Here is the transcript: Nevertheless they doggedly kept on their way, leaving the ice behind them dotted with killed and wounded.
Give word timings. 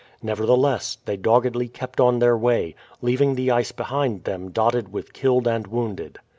Nevertheless 0.23 0.97
they 1.05 1.15
doggedly 1.15 1.67
kept 1.67 1.99
on 2.01 2.17
their 2.17 2.35
way, 2.35 2.73
leaving 3.03 3.35
the 3.35 3.51
ice 3.51 3.71
behind 3.71 4.23
them 4.23 4.49
dotted 4.49 4.91
with 4.91 5.13
killed 5.13 5.45
and 5.47 5.67
wounded. 5.67 6.17